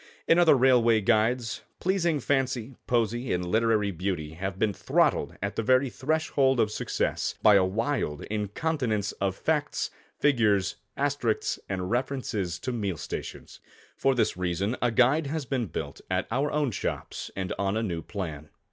In 0.27 0.39
other 0.39 0.55
Railway 0.57 0.99
Guides, 0.99 1.61
pleasing 1.79 2.19
fancy, 2.19 2.73
poesy 2.87 3.31
and 3.31 3.45
literary 3.45 3.91
beauty, 3.91 4.31
have 4.33 4.57
been 4.57 4.73
throttled 4.73 5.37
at 5.43 5.55
the 5.55 5.61
very 5.61 5.91
threshold 5.91 6.59
of 6.59 6.71
success, 6.71 7.35
by 7.43 7.53
a 7.53 7.63
wild 7.63 8.23
incontinence 8.23 9.11
of 9.21 9.35
facts, 9.35 9.91
figures, 10.17 10.77
asterisks 10.97 11.59
and 11.69 11.91
references 11.91 12.57
to 12.61 12.71
meal 12.71 12.97
stations. 12.97 13.59
For 13.95 14.15
this 14.15 14.35
reason 14.35 14.75
a 14.81 14.89
guide 14.89 15.27
has 15.27 15.45
been 15.45 15.67
built 15.67 16.01
at 16.09 16.25
our 16.31 16.49
own 16.51 16.71
shops 16.71 17.29
and 17.35 17.53
on 17.59 17.77
a 17.77 17.83
new 17.83 18.01
plan. 18.01 18.49